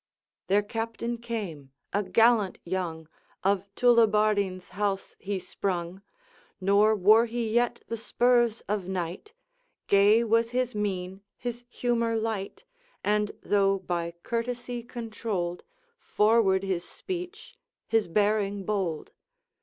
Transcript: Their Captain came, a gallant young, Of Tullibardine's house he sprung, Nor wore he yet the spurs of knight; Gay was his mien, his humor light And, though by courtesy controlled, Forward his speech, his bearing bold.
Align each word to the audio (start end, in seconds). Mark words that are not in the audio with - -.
Their 0.47 0.63
Captain 0.63 1.19
came, 1.19 1.73
a 1.93 2.01
gallant 2.01 2.57
young, 2.65 3.07
Of 3.43 3.67
Tullibardine's 3.75 4.69
house 4.69 5.15
he 5.19 5.37
sprung, 5.37 6.01
Nor 6.59 6.95
wore 6.95 7.27
he 7.27 7.51
yet 7.53 7.83
the 7.87 7.97
spurs 7.97 8.61
of 8.61 8.87
knight; 8.87 9.33
Gay 9.85 10.23
was 10.23 10.49
his 10.49 10.73
mien, 10.73 11.21
his 11.37 11.65
humor 11.69 12.15
light 12.17 12.65
And, 13.03 13.31
though 13.43 13.77
by 13.77 14.15
courtesy 14.23 14.81
controlled, 14.81 15.63
Forward 15.99 16.63
his 16.63 16.83
speech, 16.83 17.55
his 17.87 18.07
bearing 18.07 18.65
bold. 18.65 19.11